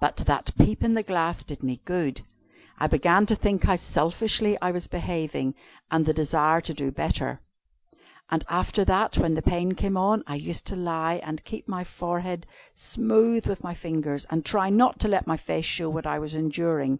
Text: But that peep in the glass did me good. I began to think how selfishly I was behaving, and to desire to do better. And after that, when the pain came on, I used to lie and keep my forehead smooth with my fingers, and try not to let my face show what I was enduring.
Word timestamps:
But 0.00 0.16
that 0.26 0.50
peep 0.58 0.82
in 0.82 0.94
the 0.94 1.02
glass 1.04 1.44
did 1.44 1.62
me 1.62 1.80
good. 1.84 2.22
I 2.78 2.88
began 2.88 3.24
to 3.26 3.36
think 3.36 3.62
how 3.62 3.76
selfishly 3.76 4.58
I 4.60 4.72
was 4.72 4.88
behaving, 4.88 5.54
and 5.92 6.04
to 6.06 6.12
desire 6.12 6.60
to 6.62 6.74
do 6.74 6.90
better. 6.90 7.40
And 8.32 8.44
after 8.48 8.84
that, 8.86 9.16
when 9.16 9.34
the 9.34 9.42
pain 9.42 9.74
came 9.76 9.96
on, 9.96 10.24
I 10.26 10.34
used 10.34 10.66
to 10.66 10.74
lie 10.74 11.20
and 11.22 11.44
keep 11.44 11.68
my 11.68 11.84
forehead 11.84 12.48
smooth 12.74 13.46
with 13.46 13.62
my 13.62 13.74
fingers, 13.74 14.26
and 14.28 14.44
try 14.44 14.70
not 14.70 14.98
to 14.98 15.06
let 15.06 15.28
my 15.28 15.36
face 15.36 15.66
show 15.66 15.88
what 15.88 16.04
I 16.04 16.18
was 16.18 16.34
enduring. 16.34 16.98